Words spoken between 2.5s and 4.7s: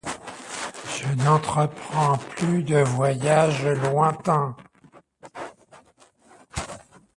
de voyages lointains.